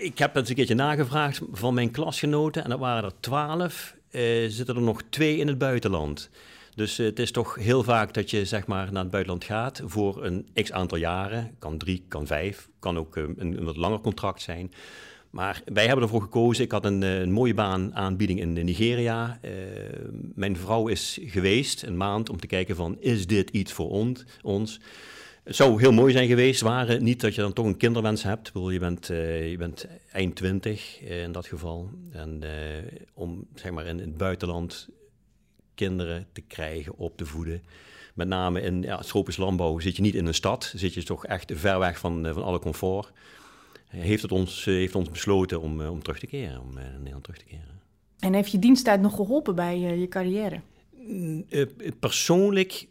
ik 0.00 0.18
heb 0.18 0.36
eens 0.36 0.48
een 0.48 0.54
keertje 0.54 0.74
nagevraagd 0.74 1.40
van 1.52 1.74
mijn 1.74 1.90
klasgenoten. 1.90 2.64
En 2.64 2.70
dat 2.70 2.78
waren 2.78 3.04
er 3.04 3.20
twaalf. 3.20 3.94
Uh, 4.10 4.48
zitten 4.48 4.76
er 4.76 4.82
nog 4.82 5.02
twee 5.10 5.36
in 5.36 5.46
het 5.46 5.58
buitenland. 5.58 6.30
Dus 6.74 6.98
uh, 6.98 7.06
het 7.06 7.18
is 7.18 7.30
toch 7.30 7.54
heel 7.54 7.82
vaak 7.82 8.14
dat 8.14 8.30
je 8.30 8.44
zeg 8.44 8.66
maar, 8.66 8.92
naar 8.92 9.02
het 9.02 9.10
buitenland 9.10 9.44
gaat 9.44 9.82
voor 9.84 10.24
een 10.24 10.48
x 10.54 10.72
aantal 10.72 10.98
jaren. 10.98 11.54
Kan 11.58 11.78
drie, 11.78 12.04
kan 12.08 12.26
vijf, 12.26 12.68
kan 12.78 12.98
ook 12.98 13.16
een, 13.16 13.34
een, 13.38 13.64
wat 13.64 13.76
langer 13.76 14.00
contract 14.00 14.42
zijn. 14.42 14.72
Maar 15.30 15.62
wij 15.64 15.86
hebben 15.86 16.04
ervoor 16.04 16.22
gekozen. 16.22 16.64
Ik 16.64 16.72
had 16.72 16.84
een, 16.84 17.02
een 17.02 17.32
mooie 17.32 17.54
baan 17.54 17.94
aanbieding 17.94 18.40
in 18.40 18.52
Nigeria. 18.52 19.40
mijn 20.34 20.56
vrouw 20.56 20.88
is 20.88 21.18
geweest 21.22 21.82
een 21.82 21.96
maand 21.96 22.30
om 22.30 22.40
te 22.40 22.46
kijken 22.46 22.76
van 22.76 22.96
is 23.00 23.26
dit 23.26 23.50
iets 23.50 23.72
voor 23.72 23.90
ons? 24.42 24.80
Het 25.50 25.58
zou 25.58 25.80
heel 25.80 25.92
mooi 25.92 26.12
zijn 26.12 26.28
geweest, 26.28 26.60
waren 26.60 27.02
niet 27.02 27.20
dat 27.20 27.34
je 27.34 27.40
dan 27.40 27.52
toch 27.52 27.66
een 27.66 27.76
kinderwens 27.76 28.22
hebt. 28.22 28.50
je, 28.54 28.78
bent, 28.78 29.10
uh, 29.10 29.50
je 29.50 29.56
bent 29.56 29.86
eind 30.12 30.36
twintig 30.36 31.02
uh, 31.02 31.22
in 31.22 31.32
dat 31.32 31.46
geval. 31.46 31.90
En 32.12 32.40
uh, 32.44 32.50
om 33.14 33.46
zeg 33.54 33.72
maar 33.72 33.86
in, 33.86 34.00
in, 34.00 34.08
het 34.08 34.16
buitenland 34.16 34.88
kinderen 35.74 36.26
te 36.32 36.40
krijgen, 36.40 36.96
op 36.96 37.16
te 37.16 37.26
voeden. 37.26 37.62
Met 38.14 38.28
name 38.28 38.60
in 38.60 38.82
ja, 38.82 38.96
tropisch 38.96 39.36
landbouw 39.36 39.78
zit 39.78 39.96
je 39.96 40.02
niet 40.02 40.14
in 40.14 40.26
een 40.26 40.34
stad, 40.34 40.72
zit 40.76 40.94
je 40.94 41.02
toch 41.02 41.26
echt 41.26 41.52
ver 41.54 41.78
weg 41.78 41.98
van, 41.98 42.26
van 42.32 42.42
alle 42.42 42.58
comfort. 42.58 43.12
Heeft 43.86 44.22
het 44.22 44.32
ons, 44.32 44.64
heeft 44.64 44.94
ons 44.94 45.10
besloten 45.10 45.60
om, 45.60 45.80
om 45.80 46.02
terug 46.02 46.18
te 46.18 46.26
keren, 46.26 46.60
om 46.60 46.74
naar 46.74 46.92
Nederland 46.96 47.24
terug 47.24 47.38
te 47.38 47.44
keren. 47.44 47.80
En 48.18 48.34
heeft 48.34 48.50
je 48.50 48.58
diensttijd 48.58 49.00
nog 49.00 49.14
geholpen 49.14 49.54
bij 49.54 49.78
je 49.78 50.08
carrière? 50.08 50.60
persoonlijk 52.00 52.72
eh, 52.72 52.88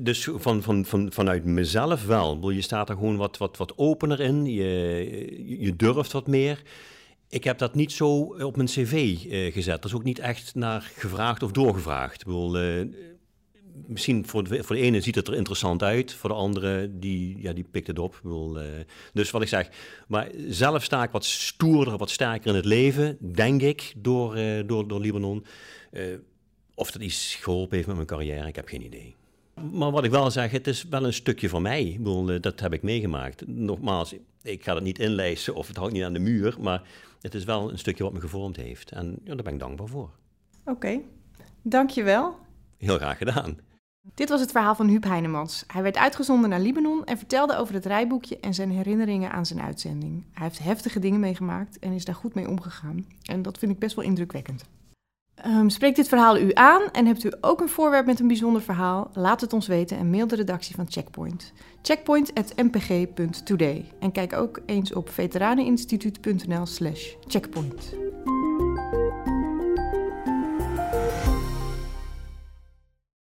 dus 0.00 0.28
van, 0.34 0.62
van, 0.62 0.84
van, 0.84 1.12
vanuit 1.12 1.44
mezelf 1.44 2.06
wel. 2.06 2.50
Je 2.50 2.60
staat 2.60 2.88
er 2.88 2.94
gewoon 2.94 3.16
wat, 3.16 3.36
wat, 3.36 3.56
wat 3.56 3.78
opener 3.78 4.20
in, 4.20 4.44
je, 4.46 5.58
je 5.58 5.76
durft 5.76 6.12
wat 6.12 6.26
meer. 6.26 6.62
Ik 7.28 7.44
heb 7.44 7.58
dat 7.58 7.74
niet 7.74 7.92
zo 7.92 8.18
op 8.20 8.56
mijn 8.56 8.68
cv 8.68 8.92
uh, 8.92 9.52
gezet. 9.52 9.78
Er 9.78 9.90
is 9.90 9.94
ook 9.94 10.04
niet 10.04 10.18
echt 10.18 10.54
naar 10.54 10.92
gevraagd 10.96 11.42
of 11.42 11.52
doorgevraagd. 11.52 12.20
Ik 12.20 12.26
bedoel, 12.26 12.86
misschien 13.86 14.26
voor 14.26 14.48
de, 14.48 14.64
voor 14.64 14.76
de 14.76 14.82
ene 14.82 15.00
ziet 15.00 15.14
het 15.14 15.28
er 15.28 15.34
interessant 15.34 15.82
uit, 15.82 16.14
voor 16.14 16.30
de 16.30 16.36
andere 16.36 16.98
die, 16.98 17.36
ja, 17.40 17.52
die 17.52 17.66
pikt 17.70 17.86
het 17.86 17.98
op. 17.98 18.14
Ik 18.14 18.22
bedoel, 18.22 18.58
dus 19.12 19.30
wat 19.30 19.42
ik 19.42 19.48
zeg, 19.48 19.68
maar 20.08 20.30
zelf 20.48 20.84
sta 20.84 21.02
ik 21.02 21.10
wat 21.10 21.24
stoerder, 21.24 21.96
wat 21.96 22.10
sterker 22.10 22.48
in 22.50 22.56
het 22.56 22.64
leven, 22.64 23.18
denk 23.20 23.62
ik, 23.62 23.92
door, 23.96 24.38
door, 24.66 24.88
door 24.88 25.00
Libanon. 25.00 25.44
of 26.74 26.90
dat 26.90 27.02
iets 27.02 27.34
geholpen 27.34 27.74
heeft 27.74 27.86
met 27.86 27.96
mijn 27.96 28.08
carrière, 28.08 28.48
ik 28.48 28.56
heb 28.56 28.68
geen 28.68 28.84
idee. 28.84 29.14
Maar 29.62 29.90
wat 29.90 30.04
ik 30.04 30.10
wel 30.10 30.30
zeg, 30.30 30.50
het 30.50 30.66
is 30.66 30.84
wel 30.84 31.04
een 31.04 31.12
stukje 31.12 31.48
van 31.48 31.62
mij. 31.62 31.84
Ik 31.84 31.96
bedoel, 31.96 32.30
eh, 32.30 32.40
dat 32.40 32.60
heb 32.60 32.72
ik 32.72 32.82
meegemaakt. 32.82 33.46
Nogmaals, 33.46 34.14
ik 34.42 34.64
ga 34.64 34.74
het 34.74 34.84
niet 34.84 34.98
inlijsten 34.98 35.54
of 35.54 35.66
het 35.66 35.76
hangt 35.76 35.92
niet 35.92 36.02
aan 36.02 36.12
de 36.12 36.18
muur, 36.18 36.56
maar 36.60 36.82
het 37.20 37.34
is 37.34 37.44
wel 37.44 37.70
een 37.70 37.78
stukje 37.78 38.04
wat 38.04 38.12
me 38.12 38.20
gevormd 38.20 38.56
heeft. 38.56 38.90
En 38.90 39.18
ja, 39.24 39.34
daar 39.34 39.44
ben 39.44 39.52
ik 39.52 39.58
dankbaar 39.58 39.86
voor. 39.86 40.10
Oké, 40.60 40.70
okay. 40.70 41.04
dankjewel. 41.62 42.38
Heel 42.78 42.96
graag 42.96 43.18
gedaan. 43.18 43.58
Dit 44.14 44.28
was 44.28 44.40
het 44.40 44.50
verhaal 44.50 44.74
van 44.74 44.88
Huub 44.88 45.04
Heinemans. 45.04 45.64
Hij 45.66 45.82
werd 45.82 45.96
uitgezonden 45.96 46.50
naar 46.50 46.60
Libanon 46.60 47.04
en 47.04 47.18
vertelde 47.18 47.56
over 47.56 47.74
het 47.74 47.86
rijboekje 47.86 48.38
en 48.40 48.54
zijn 48.54 48.70
herinneringen 48.70 49.30
aan 49.32 49.46
zijn 49.46 49.60
uitzending. 49.60 50.24
Hij 50.32 50.46
heeft 50.46 50.58
heftige 50.58 50.98
dingen 50.98 51.20
meegemaakt 51.20 51.78
en 51.78 51.92
is 51.92 52.04
daar 52.04 52.14
goed 52.14 52.34
mee 52.34 52.48
omgegaan. 52.48 53.06
En 53.22 53.42
dat 53.42 53.58
vind 53.58 53.72
ik 53.72 53.78
best 53.78 53.96
wel 53.96 54.04
indrukwekkend. 54.04 54.64
Um, 55.44 55.70
spreekt 55.70 55.96
dit 55.96 56.08
verhaal 56.08 56.38
u 56.38 56.50
aan 56.54 56.82
en 56.92 57.06
hebt 57.06 57.24
u 57.24 57.32
ook 57.40 57.60
een 57.60 57.68
voorwerp 57.68 58.06
met 58.06 58.20
een 58.20 58.26
bijzonder 58.26 58.62
verhaal? 58.62 59.10
Laat 59.12 59.40
het 59.40 59.52
ons 59.52 59.66
weten 59.66 59.98
en 59.98 60.10
mail 60.10 60.26
de 60.26 60.36
redactie 60.36 60.74
van 60.74 60.86
Checkpoint. 60.88 61.52
Checkpoint.mpg.today. 61.82 63.92
En 64.00 64.12
kijk 64.12 64.32
ook 64.32 64.60
eens 64.66 64.92
op 64.92 65.10
veteraneninstituut.nl/checkpoint. 65.10 67.94